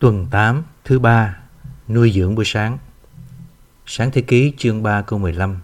Tuần 0.00 0.26
8, 0.30 0.62
thứ 0.84 0.98
ba, 0.98 1.38
nuôi 1.88 2.12
dưỡng 2.14 2.34
buổi 2.34 2.44
sáng. 2.44 2.78
Sáng 3.86 4.10
thế 4.10 4.22
ký 4.22 4.52
chương 4.56 4.82
3 4.82 5.02
câu 5.02 5.18
15 5.18 5.60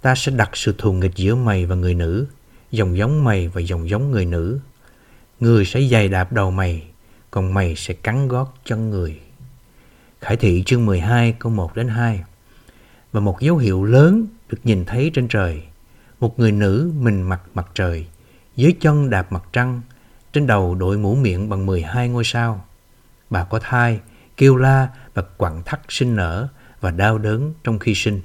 Ta 0.00 0.14
sẽ 0.14 0.32
đặt 0.32 0.50
sự 0.54 0.74
thù 0.78 0.92
nghịch 0.92 1.16
giữa 1.16 1.34
mày 1.34 1.66
và 1.66 1.74
người 1.74 1.94
nữ, 1.94 2.26
dòng 2.70 2.96
giống 2.96 3.24
mày 3.24 3.48
và 3.48 3.60
dòng 3.60 3.88
giống 3.88 4.10
người 4.10 4.26
nữ. 4.26 4.60
Người 5.40 5.64
sẽ 5.64 5.80
giày 5.90 6.08
đạp 6.08 6.32
đầu 6.32 6.50
mày, 6.50 6.82
còn 7.30 7.54
mày 7.54 7.76
sẽ 7.76 7.94
cắn 7.94 8.28
gót 8.28 8.54
chân 8.64 8.90
người. 8.90 9.20
Khải 10.20 10.36
thị 10.36 10.62
chương 10.66 10.86
12 10.86 11.32
câu 11.38 11.52
1 11.52 11.74
đến 11.76 11.88
2 11.88 12.24
Và 13.12 13.20
một 13.20 13.40
dấu 13.40 13.56
hiệu 13.56 13.84
lớn 13.84 14.26
được 14.48 14.58
nhìn 14.64 14.84
thấy 14.84 15.10
trên 15.14 15.28
trời. 15.28 15.62
Một 16.20 16.38
người 16.38 16.52
nữ 16.52 16.92
mình 17.00 17.22
mặc 17.22 17.40
mặt 17.54 17.66
trời, 17.74 18.06
dưới 18.56 18.74
chân 18.80 19.10
đạp 19.10 19.32
mặt 19.32 19.42
trăng, 19.52 19.80
trên 20.32 20.46
đầu 20.46 20.74
đội 20.74 20.98
mũ 20.98 21.14
miệng 21.14 21.48
bằng 21.48 21.66
12 21.66 22.08
ngôi 22.08 22.24
sao 22.24 22.65
bà 23.36 23.44
có 23.44 23.58
thai, 23.58 24.00
kêu 24.36 24.56
la 24.56 24.88
và 25.14 25.22
quặn 25.36 25.62
thắt 25.64 25.80
sinh 25.88 26.16
nở 26.16 26.48
và 26.80 26.90
đau 26.90 27.18
đớn 27.18 27.54
trong 27.64 27.78
khi 27.78 27.94
sinh. 27.94 28.20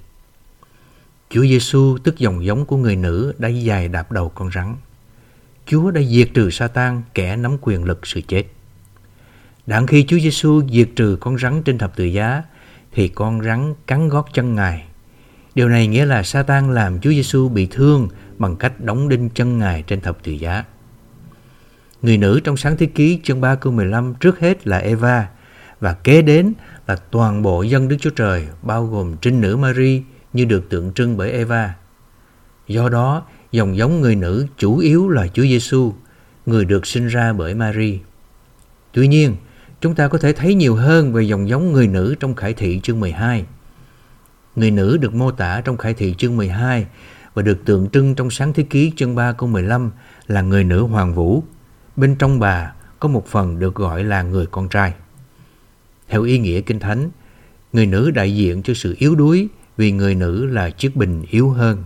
Chúa 1.29 1.41
Giêsu 1.41 1.97
tức 2.03 2.17
dòng 2.17 2.45
giống 2.45 2.65
của 2.65 2.77
người 2.77 2.95
nữ 2.95 3.33
đã 3.37 3.49
dài 3.49 3.87
đạp 3.87 4.11
đầu 4.11 4.29
con 4.29 4.51
rắn. 4.51 4.75
Chúa 5.65 5.91
đã 5.91 6.01
diệt 6.01 6.29
trừ 6.33 6.49
Satan 6.49 7.01
kẻ 7.13 7.35
nắm 7.35 7.57
quyền 7.61 7.83
lực 7.83 8.07
sự 8.07 8.21
chết. 8.21 8.43
Đặng 9.67 9.87
khi 9.87 10.05
Chúa 10.07 10.19
Giêsu 10.19 10.61
diệt 10.69 10.89
trừ 10.95 11.17
con 11.19 11.37
rắn 11.37 11.63
trên 11.63 11.77
thập 11.77 11.95
tự 11.95 12.05
giá 12.05 12.43
thì 12.91 13.07
con 13.07 13.41
rắn 13.41 13.73
cắn 13.87 14.09
gót 14.09 14.27
chân 14.33 14.55
Ngài. 14.55 14.85
Điều 15.55 15.69
này 15.69 15.87
nghĩa 15.87 16.05
là 16.05 16.23
Satan 16.23 16.73
làm 16.73 16.99
Chúa 16.99 17.11
Giêsu 17.11 17.49
bị 17.49 17.67
thương 17.71 18.07
bằng 18.37 18.55
cách 18.55 18.73
đóng 18.79 19.09
đinh 19.09 19.29
chân 19.29 19.59
Ngài 19.59 19.83
trên 19.83 20.01
thập 20.01 20.23
tự 20.23 20.31
giá. 20.31 20.63
Người 22.01 22.17
nữ 22.17 22.39
trong 22.43 22.57
sáng 22.57 22.77
thế 22.77 22.85
ký 22.85 23.19
chương 23.23 23.41
3 23.41 23.55
câu 23.55 23.73
15 23.73 24.13
trước 24.19 24.39
hết 24.39 24.67
là 24.67 24.77
Eva 24.77 25.29
và 25.79 25.93
kế 25.93 26.21
đến 26.21 26.53
là 26.87 26.95
toàn 26.95 27.41
bộ 27.41 27.61
dân 27.61 27.87
Đức 27.87 27.97
Chúa 27.99 28.09
Trời 28.09 28.47
bao 28.61 28.85
gồm 28.85 29.15
trinh 29.21 29.41
nữ 29.41 29.57
Mary 29.57 30.03
như 30.33 30.45
được 30.45 30.69
tượng 30.69 30.93
trưng 30.93 31.17
bởi 31.17 31.31
Eva. 31.31 31.75
Do 32.67 32.89
đó, 32.89 33.23
dòng 33.51 33.77
giống 33.77 34.01
người 34.01 34.15
nữ 34.15 34.47
chủ 34.57 34.77
yếu 34.77 35.09
là 35.09 35.27
Chúa 35.27 35.43
Giêsu, 35.43 35.93
người 36.45 36.65
được 36.65 36.85
sinh 36.85 37.07
ra 37.07 37.33
bởi 37.33 37.53
Mary. 37.53 37.99
Tuy 38.91 39.07
nhiên, 39.07 39.35
chúng 39.81 39.95
ta 39.95 40.07
có 40.07 40.17
thể 40.17 40.33
thấy 40.33 40.55
nhiều 40.55 40.75
hơn 40.75 41.13
về 41.13 41.23
dòng 41.23 41.49
giống 41.49 41.73
người 41.73 41.87
nữ 41.87 42.15
trong 42.19 42.35
Khải 42.35 42.53
thị 42.53 42.79
chương 42.83 42.99
12. 42.99 43.45
Người 44.55 44.71
nữ 44.71 44.97
được 44.97 45.13
mô 45.13 45.31
tả 45.31 45.61
trong 45.65 45.77
Khải 45.77 45.93
thị 45.93 46.15
chương 46.17 46.37
12 46.37 46.85
và 47.33 47.41
được 47.41 47.65
tượng 47.65 47.89
trưng 47.89 48.15
trong 48.15 48.29
sáng 48.29 48.53
thế 48.53 48.63
ký 48.69 48.91
chương 48.95 49.15
3 49.15 49.31
câu 49.31 49.49
15 49.49 49.91
là 50.27 50.41
người 50.41 50.63
nữ 50.63 50.83
hoàng 50.83 51.13
vũ 51.13 51.43
bên 51.95 52.15
trong 52.15 52.39
bà 52.39 52.73
có 52.99 53.09
một 53.09 53.27
phần 53.27 53.59
được 53.59 53.75
gọi 53.75 54.03
là 54.03 54.21
người 54.21 54.45
con 54.45 54.69
trai. 54.69 54.93
Theo 56.07 56.23
ý 56.23 56.39
nghĩa 56.39 56.61
kinh 56.61 56.79
thánh, 56.79 57.09
người 57.73 57.85
nữ 57.85 58.11
đại 58.11 58.35
diện 58.35 58.63
cho 58.63 58.73
sự 58.73 58.95
yếu 58.99 59.15
đuối 59.15 59.47
vì 59.77 59.91
người 59.91 60.15
nữ 60.15 60.45
là 60.45 60.69
chiếc 60.69 60.95
bình 60.95 61.23
yếu 61.29 61.49
hơn. 61.49 61.83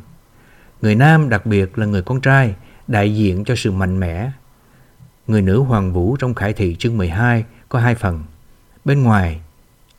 Người 0.82 0.96
nam 0.96 1.30
đặc 1.30 1.46
biệt 1.46 1.78
là 1.78 1.86
người 1.86 2.02
con 2.02 2.22
trai 2.22 2.56
đại 2.88 3.16
diện 3.16 3.44
cho 3.46 3.56
sự 3.56 3.72
mạnh 3.72 4.00
mẽ. 4.00 4.32
Người 5.28 5.42
nữ 5.42 5.60
hoàng 5.60 5.94
vũ 5.94 6.16
trong 6.20 6.34
Khải 6.34 6.54
thị 6.54 6.76
chương 6.76 6.98
12 6.98 7.46
có 7.70 7.80
hai 7.80 7.96
phần. 7.96 8.24
Bên 8.86 9.04
ngoài 9.04 9.42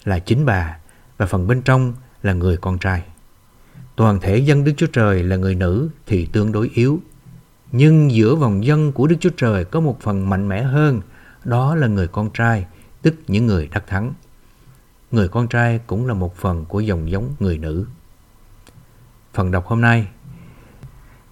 là 0.04 0.18
chính 0.18 0.46
bà 0.46 0.76
và 1.16 1.26
phần 1.26 1.46
bên 1.46 1.62
trong 1.62 1.94
là 2.22 2.32
người 2.32 2.56
con 2.56 2.78
trai. 2.78 3.02
Toàn 3.96 4.20
thể 4.20 4.38
dân 4.38 4.64
Đức 4.64 4.72
Chúa 4.76 4.86
Trời 4.86 5.22
là 5.22 5.36
người 5.36 5.54
nữ 5.54 5.88
thì 6.06 6.26
tương 6.26 6.52
đối 6.52 6.70
yếu 6.74 7.00
nhưng 7.72 8.12
giữa 8.12 8.34
vòng 8.34 8.64
dân 8.64 8.92
của 8.92 9.06
Đức 9.06 9.16
Chúa 9.20 9.30
Trời 9.36 9.64
có 9.64 9.80
một 9.80 10.00
phần 10.00 10.30
mạnh 10.30 10.48
mẽ 10.48 10.62
hơn, 10.62 11.00
đó 11.44 11.74
là 11.74 11.86
người 11.86 12.08
con 12.08 12.30
trai, 12.30 12.66
tức 13.02 13.14
những 13.28 13.46
người 13.46 13.68
đắc 13.68 13.86
thắng. 13.86 14.12
Người 15.10 15.28
con 15.28 15.48
trai 15.48 15.80
cũng 15.86 16.06
là 16.06 16.14
một 16.14 16.36
phần 16.36 16.64
của 16.64 16.80
dòng 16.80 17.10
giống 17.10 17.34
người 17.40 17.58
nữ. 17.58 17.86
Phần 19.34 19.50
đọc 19.50 19.66
hôm 19.66 19.80
nay 19.80 20.06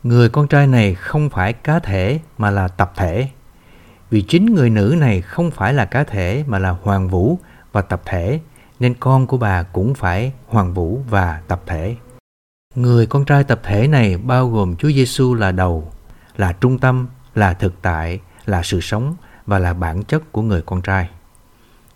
Người 0.05 0.29
con 0.29 0.49
trai 0.49 0.67
này 0.67 0.95
không 0.95 1.31
phải 1.31 1.53
cá 1.53 1.79
thể 1.79 2.21
mà 2.39 2.51
là 2.51 2.69
tập 2.69 2.93
thể. 2.97 3.29
Vì 4.11 4.23
chính 4.23 4.55
người 4.55 4.71
nữ 4.71 4.97
này 4.99 5.21
không 5.21 5.51
phải 5.51 5.75
là 5.75 5.85
cá 5.85 6.05
thể 6.05 6.45
mà 6.47 6.59
là 6.59 6.71
hoàng 6.71 7.09
vũ 7.09 7.39
và 7.73 7.83
tập 7.83 8.03
thể, 8.05 8.41
nên 8.81 8.95
con 8.95 9.27
của 9.27 9.37
bà 9.37 9.63
cũng 9.63 9.95
phải 9.95 10.33
hoàng 10.47 10.75
vũ 10.75 11.01
và 11.11 11.43
tập 11.49 11.63
thể. 11.67 11.97
Người 12.75 13.07
con 13.07 13.25
trai 13.25 13.45
tập 13.45 13.61
thể 13.65 13.89
này 13.89 14.17
bao 14.19 14.49
gồm 14.49 14.77
Chúa 14.77 14.91
Giêsu 14.91 15.35
là 15.35 15.53
đầu, 15.53 15.93
là 16.37 16.53
trung 16.53 16.79
tâm, 16.79 17.09
là 17.35 17.53
thực 17.53 17.83
tại, 17.83 18.21
là 18.47 18.63
sự 18.63 18.81
sống 18.81 19.17
và 19.47 19.59
là 19.59 19.75
bản 19.75 20.03
chất 20.03 20.33
của 20.33 20.43
người 20.43 20.63
con 20.63 20.83
trai. 20.83 21.09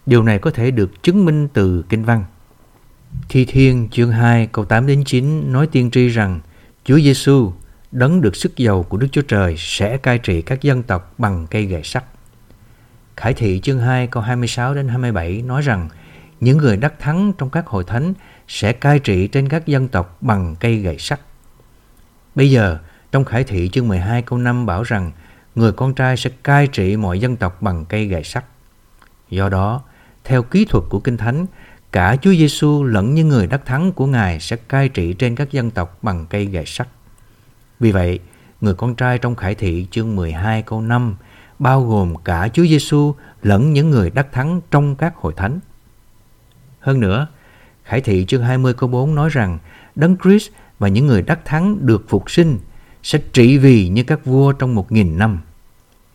Điều 0.07 0.23
này 0.23 0.39
có 0.39 0.51
thể 0.51 0.71
được 0.71 1.03
chứng 1.03 1.25
minh 1.25 1.49
từ 1.49 1.85
kinh 1.89 2.05
văn. 2.05 2.25
Thi 3.29 3.45
Thiên 3.45 3.89
chương 3.89 4.13
2 4.13 4.47
câu 4.47 4.65
8 4.65 4.87
đến 4.87 5.05
9 5.05 5.53
nói 5.53 5.67
tiên 5.67 5.91
tri 5.91 6.09
rằng 6.09 6.41
Chúa 6.85 6.99
Giêsu 6.99 7.53
đấng 7.91 8.21
được 8.21 8.37
sức 8.37 8.57
giàu 8.57 8.83
của 8.83 8.97
Đức 8.97 9.07
Chúa 9.13 9.23
Trời 9.23 9.55
sẽ 9.59 9.97
cai 9.97 10.19
trị 10.19 10.43
các 10.43 10.63
dân 10.63 10.83
tộc 10.83 11.15
bằng 11.19 11.47
cây 11.51 11.65
gậy 11.65 11.83
sắt. 11.85 12.05
Khải 13.17 13.35
thị 13.35 13.61
chương 13.61 13.81
2 13.81 14.07
câu 14.07 14.23
26 14.23 14.75
đến 14.75 14.89
27 14.89 15.43
nói 15.43 15.63
rằng 15.63 15.89
những 16.41 16.59
người 16.59 16.77
đắc 16.77 16.95
thắng 16.99 17.33
trong 17.39 17.51
các 17.51 17.67
hội 17.67 17.85
thánh 17.85 18.15
sẽ 18.49 18.73
cai 18.73 18.99
trị 18.99 19.27
trên 19.27 19.49
các 19.49 19.67
dân 19.67 19.89
tộc 19.89 20.17
bằng 20.21 20.57
cây 20.61 20.77
gậy 20.77 20.99
sắt. 20.99 21.21
Bây 22.35 22.51
giờ, 22.51 22.79
trong 23.19 23.25
Khải 23.25 23.45
thị 23.45 23.69
chương 23.73 23.89
12 23.89 24.23
câu 24.23 24.39
5 24.39 24.67
bảo 24.67 24.83
rằng 24.83 25.13
người 25.55 25.73
con 25.73 25.95
trai 25.95 26.17
sẽ 26.17 26.31
cai 26.43 26.67
trị 26.67 26.97
mọi 26.97 27.21
dân 27.21 27.37
tộc 27.37 27.63
bằng 27.63 27.85
cây 27.85 28.07
gậy 28.07 28.25
sắt. 28.25 28.45
Do 29.31 29.49
đó, 29.49 29.83
theo 30.25 30.43
kỹ 30.43 30.65
thuật 30.65 30.85
của 30.89 31.01
Kinh 31.01 31.17
Thánh, 31.17 31.47
cả 31.93 32.17
Chúa 32.23 32.31
Giêsu 32.31 32.85
lẫn 32.85 33.15
những 33.15 33.29
người 33.29 33.47
đắc 33.47 33.67
thắng 33.67 33.93
của 33.93 34.07
Ngài 34.07 34.41
sẽ 34.41 34.57
cai 34.57 34.89
trị 34.89 35.13
trên 35.13 35.35
các 35.35 35.51
dân 35.51 35.71
tộc 35.71 35.99
bằng 36.03 36.27
cây 36.31 36.45
gậy 36.45 36.67
sắt. 36.67 36.89
Vì 37.81 37.93
vậy, 37.93 38.21
người 38.61 38.75
con 38.75 38.95
trai 38.95 39.19
trong 39.19 39.37
Khải 39.37 39.55
thị 39.55 39.87
chương 39.91 40.17
12 40.17 40.63
câu 40.63 40.81
5 40.81 41.17
bao 41.59 41.87
gồm 41.87 42.15
cả 42.25 42.49
Chúa 42.53 42.67
Giêsu 42.67 43.15
lẫn 43.43 43.73
những 43.73 43.91
người 43.91 44.11
đắc 44.11 44.33
thắng 44.33 44.61
trong 44.71 44.97
các 44.97 45.17
hội 45.17 45.33
thánh. 45.37 45.61
Hơn 46.81 47.01
nữa, 47.01 47.27
Khải 47.85 48.01
thị 48.01 48.25
chương 48.29 48.43
20 48.43 48.75
câu 48.75 48.89
4 48.89 49.15
nói 49.15 49.29
rằng 49.29 49.59
Đấng 49.95 50.17
Christ 50.23 50.51
và 50.79 50.89
những 50.89 51.07
người 51.07 51.23
đắc 51.23 51.45
thắng 51.45 51.87
được 51.87 52.05
phục 52.09 52.31
sinh 52.31 52.59
sẽ 53.03 53.19
trị 53.33 53.59
vì 53.59 53.89
như 53.89 54.03
các 54.03 54.25
vua 54.25 54.53
trong 54.53 54.75
một 54.75 54.93
nghìn 54.93 55.19
năm. 55.19 55.41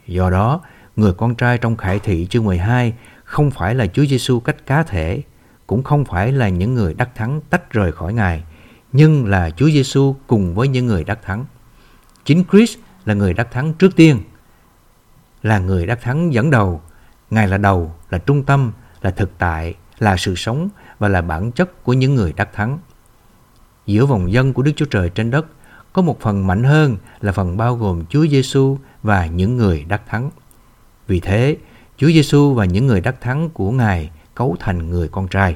Do 0.08 0.30
đó, 0.30 0.62
người 0.96 1.14
con 1.14 1.36
trai 1.36 1.58
trong 1.58 1.78
Khải 1.78 2.00
thị 2.00 2.28
chương 2.30 2.46
12 2.46 2.94
không 3.24 3.52
phải 3.52 3.76
là 3.76 3.88
Chúa 3.88 4.06
Giêsu 4.06 4.40
cách 4.40 4.66
cá 4.66 4.84
thể, 4.84 5.22
cũng 5.68 5.84
không 5.84 6.06
phải 6.06 6.32
là 6.32 6.50
những 6.50 6.74
người 6.74 6.94
đắc 6.94 7.10
thắng 7.16 7.42
tách 7.50 7.72
rời 7.72 7.92
khỏi 7.92 8.14
Ngài, 8.14 8.44
nhưng 8.92 9.26
là 9.26 9.50
Chúa 9.50 9.70
Giêsu 9.70 10.16
cùng 10.28 10.56
với 10.56 10.68
những 10.68 10.88
người 10.88 11.04
đắc 11.04 11.20
thắng. 11.24 11.46
Chính 12.26 12.44
Christ 12.52 12.78
là 13.06 13.14
người 13.14 13.34
đắc 13.34 13.52
thắng 13.52 13.74
trước 13.74 13.96
tiên, 13.96 14.20
là 15.42 15.60
người 15.60 15.86
đắc 15.86 16.02
thắng 16.02 16.34
dẫn 16.34 16.50
đầu. 16.50 16.82
Ngài 17.30 17.48
là 17.48 17.58
đầu, 17.58 17.96
là 18.10 18.18
trung 18.18 18.44
tâm, 18.44 18.72
là 19.02 19.12
thực 19.12 19.38
tại, 19.38 19.74
là 20.00 20.18
sự 20.18 20.36
sống 20.36 20.70
và 21.00 21.08
là 21.08 21.22
bản 21.22 21.52
chất 21.52 21.84
của 21.84 21.94
những 21.94 22.16
người 22.16 22.34
đắc 22.34 22.50
thắng. 22.54 22.80
Giữa 23.86 24.06
vòng 24.06 24.32
dân 24.32 24.54
của 24.54 24.62
Đức 24.62 24.72
Chúa 24.76 24.86
Trời 24.86 25.10
trên 25.10 25.32
đất– 25.32 25.46
có 25.94 26.02
một 26.02 26.20
phần 26.22 26.48
mạnh 26.48 26.64
hơn 26.64 26.98
là 27.22 27.32
phần 27.32 27.58
bao 27.58 27.76
gồm 27.76 28.06
Chúa 28.10 28.28
Giêsu 28.28 28.78
và 29.04 29.26
những 29.26 29.58
người 29.58 29.86
đắc 29.88 30.02
thắng. 30.08 30.30
Vì 31.08 31.20
thế, 31.20 31.58
Chúa 31.98 32.08
Giêsu 32.08 32.54
và 32.54 32.66
những 32.66 32.88
người 32.88 33.02
đắc 33.02 33.22
thắng 33.22 33.50
của 33.50 33.72
Ngài 33.72 34.12
cấu 34.36 34.56
thành 34.60 34.90
người 34.90 35.08
con 35.08 35.28
trai. 35.28 35.56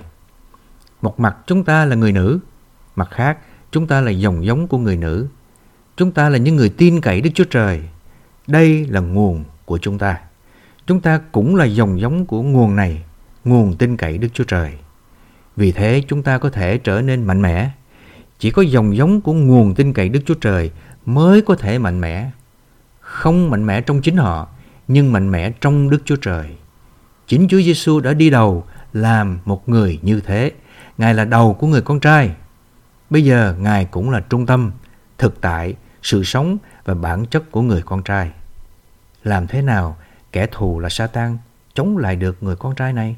Một 1.02 1.20
mặt 1.20 1.38
chúng 1.48 1.64
ta 1.64 1.86
là 1.86 1.96
người 1.96 2.12
nữ, 2.12 2.40
mặt 2.96 3.09
khác 3.12 3.38
chúng 3.72 3.88
ta 3.88 4.02
là 4.02 4.12
dòng 4.12 4.46
giống 4.46 4.68
của 4.68 4.78
người 4.78 4.98
nữ. 4.98 5.28
Chúng 5.98 6.12
ta 6.12 6.30
là 6.30 6.38
những 6.38 6.56
người 6.56 6.69
tin 6.69 7.02
cậy 7.02 7.22
Đức 7.22 7.30
Chúa 7.34 7.44
Trời. 7.44 7.81
Đây 8.48 8.86
là 8.86 9.00
nguồn 9.00 9.44
của 9.66 9.78
chúng 9.78 9.98
ta. 9.98 10.19
Chúng 10.86 11.02
ta 11.02 11.22
cũng 11.31 11.56
là 11.56 11.66
dòng 11.66 12.00
giống 12.00 12.25
của 12.25 12.42
nguồn 12.42 12.75
này, 12.75 13.04
nguồn 13.44 13.78
tin 13.78 13.98
cậy 13.98 14.18
Đức 14.18 14.28
Chúa 14.34 14.44
Trời. 14.44 14.74
Vì 15.56 15.72
thế 15.72 16.04
chúng 16.07 16.24
ta 16.24 16.38
có 16.38 16.50
thể 16.50 16.78
trở 16.78 17.01
nên 17.01 17.24
mạnh 17.24 17.42
mẽ, 17.42 17.69
chỉ 18.39 18.51
có 18.51 18.62
dòng 18.62 18.95
giống 18.95 19.22
của 19.22 19.34
nguồn 19.34 19.75
tin 19.75 19.94
cậy 19.94 20.10
Đức 20.10 20.19
Chúa 20.25 20.34
Trời 20.34 20.72
mới 21.06 21.42
có 21.42 21.56
thể 21.56 21.80
mạnh 21.80 22.01
mẽ. 22.01 22.31
Không 23.00 23.50
mạnh 23.50 23.66
mẽ 23.66 23.81
trong 23.81 24.01
chính 24.01 24.18
họ, 24.18 24.48
nhưng 24.88 25.12
mạnh 25.12 25.31
mẽ 25.31 25.51
trong 25.62 25.89
Đức 25.89 26.01
Chúa 26.06 26.16
Trời. 26.16 26.56
Chính 27.28 27.48
Chúa 27.48 27.62
Giêsu 27.62 28.00
đã 28.00 28.13
đi 28.13 28.30
đầu 28.30 28.66
làm 28.94 29.39
một 29.45 29.69
người 29.69 30.00
như 30.01 30.22
thế. 30.22 30.51
Ngài 30.98 31.13
là 31.13 31.25
đầu 31.25 31.54
của 31.54 31.68
người 31.68 31.81
con 31.81 32.00
trai. 32.00 32.31
Bây 33.10 33.24
giờ 33.24 33.56
Ngài 33.60 33.86
cũng 33.86 34.10
là 34.10 34.19
trung 34.19 34.45
tâm, 34.45 34.72
thực 35.18 35.42
tại, 35.42 35.75
sự 36.01 36.24
sống 36.24 36.57
và 36.86 36.94
bản 36.94 37.25
chất 37.25 37.51
của 37.51 37.62
người 37.62 37.81
con 37.86 38.04
trai. 38.04 38.31
Làm 39.24 39.48
thế 39.48 39.62
nào 39.62 39.98
kẻ 40.31 40.48
thù 40.51 40.80
là 40.80 40.89
Satan 40.89 41.38
chống 41.74 41.98
lại 41.98 42.16
được 42.16 42.44
người 42.44 42.56
con 42.56 42.75
trai 42.75 42.94
này? 42.94 43.16